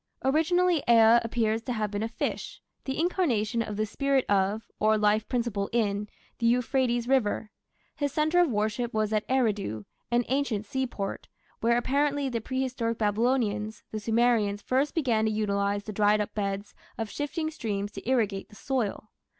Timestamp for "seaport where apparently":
10.65-12.29